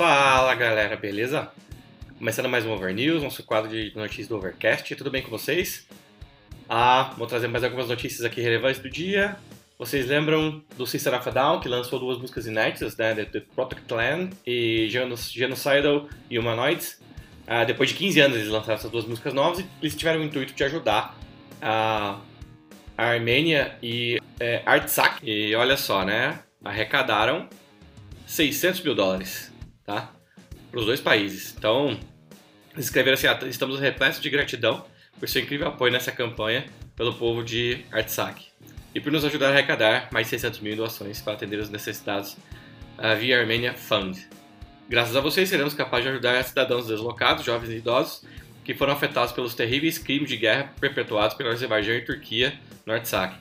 Fala 0.00 0.54
galera, 0.54 0.96
beleza? 0.96 1.50
Começando 2.16 2.48
mais 2.48 2.64
um 2.64 2.70
Over 2.70 2.94
News, 2.94 3.22
nosso 3.22 3.42
quadro 3.42 3.68
de 3.68 3.92
notícias 3.94 4.28
do 4.28 4.34
Overcast. 4.34 4.96
Tudo 4.96 5.10
bem 5.10 5.20
com 5.20 5.28
vocês? 5.28 5.86
Ah, 6.66 7.12
vou 7.18 7.26
trazer 7.26 7.48
mais 7.48 7.62
algumas 7.62 7.86
notícias 7.86 8.24
aqui 8.24 8.40
relevantes 8.40 8.80
do 8.80 8.88
dia. 8.88 9.36
Vocês 9.78 10.06
lembram 10.06 10.64
do 10.74 10.86
Sister 10.86 11.12
of 11.12 11.28
a 11.28 11.32
Down, 11.32 11.60
que 11.60 11.68
lançou 11.68 11.98
duas 11.98 12.16
músicas 12.16 12.46
inéditas, 12.46 12.96
né? 12.96 13.14
The, 13.14 13.26
The 13.26 13.40
Protect 13.54 13.92
Land 13.92 14.30
e 14.46 14.88
Genocidal 14.88 16.08
Humanoids. 16.30 16.98
Ah, 17.46 17.64
depois 17.64 17.90
de 17.90 17.96
15 17.96 18.20
anos 18.20 18.36
eles 18.38 18.48
lançaram 18.48 18.76
essas 18.76 18.90
duas 18.90 19.04
músicas 19.04 19.34
novas 19.34 19.60
e 19.60 19.66
eles 19.82 19.94
tiveram 19.94 20.20
o 20.20 20.24
intuito 20.24 20.54
de 20.54 20.64
ajudar 20.64 21.14
a, 21.60 22.18
a 22.96 23.04
Armênia 23.04 23.76
e 23.82 24.18
é, 24.40 24.62
Artsakh. 24.64 25.18
E 25.22 25.54
olha 25.54 25.76
só, 25.76 26.06
né? 26.06 26.38
Arrecadaram 26.64 27.50
600 28.26 28.80
mil 28.80 28.94
dólares, 28.94 29.49
tá? 29.90 30.12
Para 30.70 30.80
os 30.80 30.86
dois 30.86 31.00
países. 31.00 31.52
Então, 31.58 31.98
eles 32.72 32.86
escreveram 32.86 33.14
assim: 33.14 33.26
ah, 33.26 33.38
estamos 33.48 33.80
repletos 33.80 34.20
de 34.20 34.30
gratidão 34.30 34.84
por 35.18 35.28
seu 35.28 35.42
incrível 35.42 35.68
apoio 35.68 35.92
nessa 35.92 36.12
campanha 36.12 36.64
pelo 36.94 37.12
povo 37.14 37.42
de 37.42 37.84
Artsakh 37.90 38.40
e 38.94 39.00
por 39.00 39.10
nos 39.10 39.24
ajudar 39.24 39.48
a 39.48 39.50
arrecadar 39.50 40.08
mais 40.12 40.28
600 40.28 40.60
mil 40.60 40.76
doações 40.76 41.20
para 41.20 41.32
atender 41.32 41.58
os 41.58 41.68
necessitados 41.68 42.34
uh, 42.98 43.16
via 43.18 43.40
Armenia 43.40 43.74
Fund. 43.74 44.16
Graças 44.88 45.14
a 45.14 45.20
vocês, 45.20 45.48
seremos 45.48 45.74
capazes 45.74 46.04
de 46.04 46.10
ajudar 46.10 46.42
cidadãos 46.44 46.86
deslocados, 46.86 47.44
jovens 47.44 47.70
e 47.70 47.76
idosos 47.76 48.24
que 48.64 48.74
foram 48.74 48.92
afetados 48.92 49.32
pelos 49.32 49.54
terríveis 49.54 49.98
crimes 49.98 50.28
de 50.28 50.36
guerra 50.36 50.72
perpetuados 50.80 51.36
pela 51.36 51.50
Azerbaijão 51.50 51.94
e 51.94 52.02
Turquia 52.02 52.58
no 52.86 52.92
Artsakh. 52.92 53.34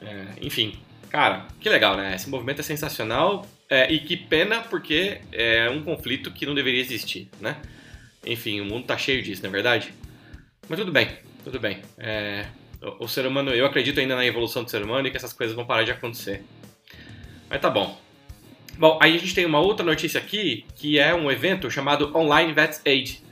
É, 0.00 0.26
enfim, 0.40 0.78
cara, 1.12 1.46
que 1.60 1.68
legal, 1.68 1.94
né? 1.94 2.14
Esse 2.16 2.28
movimento 2.30 2.60
é 2.60 2.64
sensacional 2.64 3.46
é, 3.68 3.92
e 3.92 4.00
que 4.00 4.16
pena 4.16 4.62
porque 4.62 5.20
é 5.30 5.68
um 5.68 5.82
conflito 5.82 6.30
que 6.30 6.46
não 6.46 6.54
deveria 6.54 6.80
existir, 6.80 7.28
né? 7.38 7.58
Enfim, 8.24 8.62
o 8.62 8.64
mundo 8.64 8.86
tá 8.86 8.96
cheio 8.96 9.22
disso, 9.22 9.42
não 9.42 9.50
é 9.50 9.52
verdade? 9.52 9.92
Mas 10.66 10.78
tudo 10.78 10.90
bem, 10.90 11.08
tudo 11.44 11.60
bem. 11.60 11.82
É, 11.98 12.46
o, 12.80 13.04
o 13.04 13.08
ser 13.08 13.26
humano, 13.26 13.50
eu 13.50 13.66
acredito 13.66 14.00
ainda 14.00 14.16
na 14.16 14.24
evolução 14.24 14.64
do 14.64 14.70
ser 14.70 14.82
humano 14.82 15.06
e 15.06 15.10
que 15.10 15.16
essas 15.18 15.34
coisas 15.34 15.54
vão 15.54 15.66
parar 15.66 15.82
de 15.82 15.90
acontecer. 15.90 16.42
Mas 17.50 17.60
tá 17.60 17.68
bom. 17.68 18.00
Bom, 18.78 18.98
aí 19.02 19.14
a 19.14 19.18
gente 19.18 19.34
tem 19.34 19.44
uma 19.44 19.60
outra 19.60 19.84
notícia 19.84 20.18
aqui, 20.18 20.64
que 20.76 20.98
é 20.98 21.14
um 21.14 21.30
evento 21.30 21.70
chamado 21.70 22.10
Online 22.16 22.54
Vets 22.54 22.80
Aid, 22.86 23.22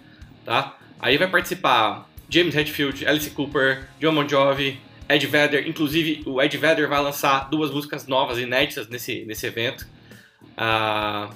tá? 0.45 0.77
Aí 0.99 1.17
vai 1.17 1.29
participar 1.29 2.07
James 2.29 2.55
Hetfield, 2.55 3.07
Alice 3.07 3.31
Cooper, 3.31 3.89
John 3.99 4.15
Bon 4.15 4.29
Jovi, 4.29 4.79
Ed 5.11 5.27
Vedder. 5.27 5.67
Inclusive, 5.67 6.23
o 6.25 6.41
Ed 6.41 6.57
Vedder 6.57 6.89
vai 6.89 7.03
lançar 7.03 7.51
duas 7.51 7.71
músicas 7.71 8.07
novas, 8.07 8.39
inéditas, 8.39 8.89
nesse, 8.89 9.25
nesse 9.25 9.47
evento. 9.47 9.87
Uh, 10.53 11.35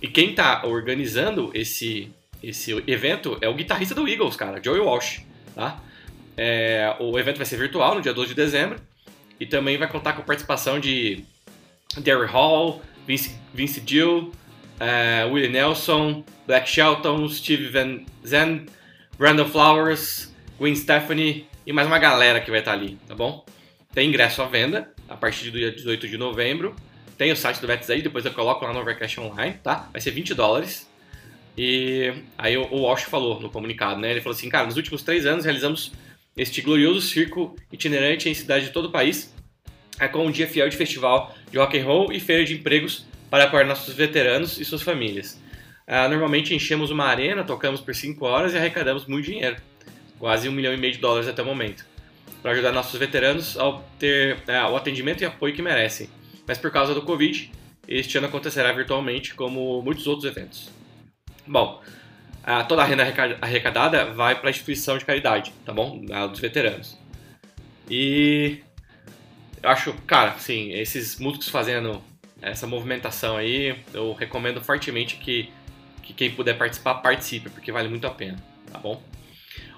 e 0.00 0.06
quem 0.08 0.34
tá 0.34 0.62
organizando 0.64 1.50
esse, 1.52 2.10
esse 2.42 2.72
evento 2.86 3.36
é 3.40 3.48
o 3.48 3.54
guitarrista 3.54 3.94
do 3.94 4.06
Eagles, 4.06 4.36
cara, 4.36 4.62
Joey 4.62 4.80
Walsh, 4.80 5.22
tá? 5.54 5.80
É, 6.36 6.94
o 7.00 7.18
evento 7.18 7.38
vai 7.38 7.46
ser 7.46 7.56
virtual 7.56 7.94
no 7.94 8.02
dia 8.02 8.12
12 8.12 8.28
de 8.28 8.34
dezembro 8.34 8.78
e 9.40 9.46
também 9.46 9.78
vai 9.78 9.88
contar 9.88 10.12
com 10.12 10.20
a 10.20 10.24
participação 10.24 10.78
de 10.78 11.24
Derry 11.96 12.26
Hall, 12.26 12.82
Vince, 13.06 13.34
Vince 13.54 13.82
Gill, 13.84 14.32
é, 14.78 15.24
Willie 15.24 15.48
Nelson, 15.48 16.22
Black 16.46 16.68
Shelton, 16.68 17.26
Steve 17.28 17.68
Van 17.68 18.00
Zandt, 18.26 18.70
Brandon 19.18 19.46
Flowers, 19.46 20.30
Gwen 20.58 20.74
Stephanie 20.74 21.46
e 21.66 21.72
mais 21.72 21.88
uma 21.88 21.98
galera 21.98 22.40
que 22.40 22.48
vai 22.48 22.60
estar 22.60 22.72
ali, 22.72 22.96
tá 23.08 23.14
bom? 23.14 23.44
Tem 23.92 24.08
ingresso 24.08 24.40
à 24.40 24.46
venda 24.46 24.88
a 25.08 25.16
partir 25.16 25.50
do 25.50 25.58
dia 25.58 25.72
18 25.72 26.06
de 26.06 26.16
novembro. 26.16 26.76
Tem 27.18 27.32
o 27.32 27.36
site 27.36 27.60
do 27.60 27.66
Vets 27.66 27.90
aí, 27.90 28.02
depois 28.02 28.24
eu 28.24 28.32
coloco 28.32 28.64
lá 28.64 28.72
no 28.72 28.78
Overcast 28.78 29.18
Online, 29.18 29.54
tá? 29.64 29.88
Vai 29.90 30.00
ser 30.00 30.12
20 30.12 30.32
dólares. 30.32 30.88
E 31.58 32.12
aí 32.38 32.56
o 32.56 32.82
Walsh 32.82 33.04
falou 33.04 33.40
no 33.40 33.50
comunicado, 33.50 34.00
né? 34.00 34.12
Ele 34.12 34.20
falou 34.20 34.36
assim, 34.36 34.48
cara, 34.48 34.66
nos 34.66 34.76
últimos 34.76 35.02
três 35.02 35.26
anos 35.26 35.44
realizamos 35.44 35.92
este 36.36 36.62
glorioso 36.62 37.00
circo 37.00 37.56
itinerante 37.72 38.28
em 38.28 38.34
cidades 38.34 38.68
de 38.68 38.72
todo 38.72 38.84
o 38.84 38.92
país, 38.92 39.34
é 39.98 40.06
com 40.06 40.24
um 40.24 40.30
dia 40.30 40.46
fiel 40.46 40.68
de 40.68 40.76
festival 40.76 41.34
de 41.50 41.58
rock 41.58 41.78
and 41.78 41.84
roll 41.84 42.12
e 42.12 42.20
feira 42.20 42.44
de 42.44 42.54
empregos 42.54 43.06
para 43.30 43.44
apoiar 43.44 43.64
nossos 43.64 43.92
veteranos 43.94 44.60
e 44.60 44.64
suas 44.64 44.82
famílias. 44.82 45.40
Ah, 45.86 46.08
normalmente 46.08 46.54
enchemos 46.54 46.90
uma 46.90 47.06
arena, 47.06 47.42
tocamos 47.42 47.80
por 47.80 47.94
5 47.94 48.24
horas 48.24 48.52
e 48.52 48.58
arrecadamos 48.58 49.06
muito 49.06 49.24
dinheiro, 49.24 49.56
quase 50.18 50.48
um 50.48 50.52
milhão 50.52 50.72
e 50.72 50.76
meio 50.76 50.92
de 50.92 50.98
dólares 50.98 51.28
até 51.28 51.42
o 51.42 51.46
momento, 51.46 51.84
para 52.42 52.52
ajudar 52.52 52.72
nossos 52.72 52.98
veteranos 52.98 53.58
a 53.58 53.80
ter 53.98 54.38
ah, 54.48 54.70
o 54.70 54.76
atendimento 54.76 55.22
e 55.22 55.24
apoio 55.24 55.54
que 55.54 55.62
merecem. 55.62 56.08
Mas 56.46 56.58
por 56.58 56.70
causa 56.70 56.94
do 56.94 57.02
Covid, 57.02 57.50
este 57.88 58.18
ano 58.18 58.26
acontecerá 58.26 58.72
virtualmente, 58.72 59.34
como 59.34 59.82
muitos 59.82 60.06
outros 60.06 60.24
eventos. 60.24 60.70
Bom, 61.46 61.82
ah, 62.42 62.64
toda 62.64 62.82
a 62.82 62.84
renda 62.84 63.02
arrecadada 63.40 64.06
vai 64.06 64.38
para 64.38 64.48
a 64.48 64.50
instituição 64.50 64.96
de 64.96 65.04
caridade, 65.04 65.52
tá 65.64 65.72
bom? 65.72 66.04
A 66.12 66.26
dos 66.26 66.40
veteranos. 66.40 66.98
E 67.90 68.60
eu 69.62 69.70
acho, 69.70 69.92
cara, 70.06 70.36
sim, 70.38 70.72
esses 70.72 71.18
músicos 71.18 71.48
fazendo 71.48 72.02
essa 72.40 72.66
movimentação 72.66 73.36
aí, 73.36 73.76
eu 73.92 74.12
recomendo 74.12 74.60
fortemente 74.60 75.16
que 75.16 75.50
que 76.06 76.14
quem 76.14 76.30
puder 76.30 76.56
participar, 76.56 76.94
participe, 76.96 77.50
porque 77.50 77.72
vale 77.72 77.88
muito 77.88 78.06
a 78.06 78.10
pena, 78.10 78.38
tá 78.70 78.78
bom? 78.78 79.02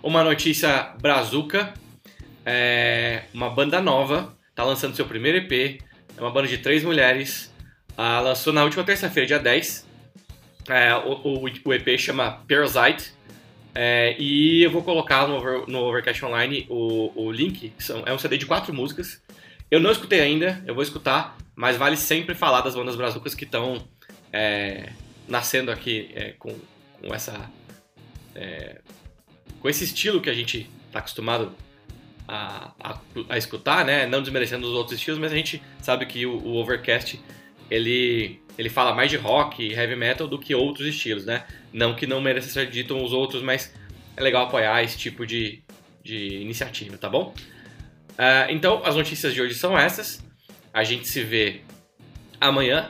Uma 0.02 0.22
notícia 0.22 0.94
brazuca, 1.00 1.74
é 2.46 3.24
uma 3.34 3.50
banda 3.50 3.80
nova, 3.80 4.36
tá 4.54 4.64
lançando 4.64 4.94
seu 4.94 5.06
primeiro 5.06 5.38
EP, 5.38 5.82
é 6.16 6.20
uma 6.20 6.30
banda 6.30 6.48
de 6.48 6.58
três 6.58 6.84
mulheres, 6.84 7.52
ah, 7.96 8.20
lançou 8.20 8.52
na 8.52 8.64
última 8.64 8.84
terça-feira, 8.84 9.26
dia 9.26 9.38
10, 9.38 9.86
é, 10.68 10.94
o, 10.94 11.12
o, 11.12 11.44
o, 11.64 11.74
EP 11.74 11.98
chama 11.98 12.42
Parasite, 12.48 13.12
é, 13.74 14.16
e 14.18 14.62
eu 14.62 14.70
vou 14.70 14.82
colocar 14.82 15.26
no, 15.26 15.36
over, 15.36 15.64
no 15.68 15.80
Overcast 15.80 16.24
Online 16.24 16.66
o, 16.70 17.12
o 17.14 17.32
link, 17.32 17.72
são, 17.78 18.02
é 18.06 18.12
um 18.12 18.18
CD 18.18 18.38
de 18.38 18.46
quatro 18.46 18.72
músicas, 18.72 19.22
eu 19.70 19.80
não 19.80 19.90
escutei 19.90 20.20
ainda, 20.20 20.62
eu 20.66 20.74
vou 20.74 20.82
escutar, 20.82 21.36
mas 21.56 21.76
vale 21.76 21.96
sempre 21.96 22.34
falar 22.34 22.60
das 22.60 22.74
bandas 22.74 22.96
brazucas 22.96 23.34
que 23.34 23.44
estão 23.44 23.84
é, 24.32 24.90
nascendo 25.26 25.70
aqui 25.70 26.10
é, 26.14 26.32
com, 26.38 26.54
com 27.00 27.14
essa 27.14 27.50
é, 28.34 28.80
com 29.60 29.68
esse 29.68 29.84
estilo 29.84 30.20
que 30.20 30.30
a 30.30 30.34
gente 30.34 30.68
está 30.86 30.98
acostumado 31.00 31.52
a, 32.26 32.72
a, 32.78 32.98
a, 33.30 33.38
escutar, 33.38 33.84
né? 33.84 34.06
Não 34.06 34.20
desmerecendo 34.20 34.66
os 34.66 34.74
outros 34.74 34.98
estilos, 34.98 35.18
mas 35.18 35.32
a 35.32 35.36
gente 35.36 35.62
sabe 35.80 36.04
que 36.06 36.26
o, 36.26 36.36
o, 36.36 36.56
Overcast 36.56 37.18
ele 37.70 38.40
ele 38.56 38.68
fala 38.68 38.94
mais 38.94 39.10
de 39.10 39.16
rock 39.16 39.62
e 39.62 39.72
heavy 39.72 39.94
metal 39.94 40.26
do 40.26 40.38
que 40.38 40.54
outros 40.54 40.86
estilos, 40.86 41.24
né? 41.24 41.44
Não 41.72 41.94
que 41.94 42.06
não 42.06 42.20
mereça 42.20 42.48
ser 42.48 42.68
dito 42.68 42.96
os 42.96 43.12
outros, 43.12 43.42
mas 43.42 43.72
é 44.16 44.20
legal 44.20 44.46
apoiar 44.46 44.82
esse 44.82 44.98
tipo 44.98 45.24
de, 45.24 45.62
de 46.02 46.38
iniciativa, 46.40 46.98
tá 46.98 47.08
bom? 47.08 47.32
Uh, 48.18 48.50
então, 48.50 48.82
as 48.84 48.96
notícias 48.96 49.32
de 49.32 49.40
hoje 49.40 49.54
são 49.54 49.78
essas. 49.78 50.20
A 50.74 50.82
gente 50.82 51.06
se 51.06 51.22
vê 51.22 51.60
amanhã. 52.40 52.88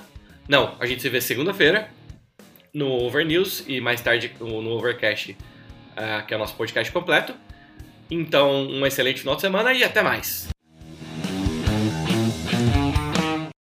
Não, 0.49 0.75
a 0.81 0.87
gente 0.87 1.03
se 1.03 1.09
vê 1.11 1.21
segunda-feira 1.21 1.91
no 2.73 2.89
Over 2.91 3.27
News 3.27 3.63
e 3.69 3.79
mais 3.79 4.01
tarde 4.01 4.33
no 4.41 4.71
Overcast, 4.71 5.37
que 6.27 6.35
é 6.35 6.37
o 6.37 6.41
nosso 6.41 6.55
podcast 6.55 6.93
completo. 6.93 7.35
Então, 8.11 8.67
um 8.69 8.87
excelente 8.87 9.21
final 9.21 9.35
de 9.35 9.43
semana 9.43 9.73
e 9.73 9.85
até 9.85 10.03
mais! 10.03 10.58